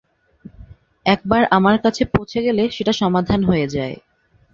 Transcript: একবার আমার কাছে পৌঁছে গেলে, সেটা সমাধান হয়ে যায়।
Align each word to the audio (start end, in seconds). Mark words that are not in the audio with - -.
একবার 1.05 1.41
আমার 1.57 1.75
কাছে 1.83 2.03
পৌঁছে 2.13 2.39
গেলে, 2.45 2.63
সেটা 2.69 2.93
সমাধান 3.01 3.39
হয়ে 3.43 3.67
যায়। 3.67 3.95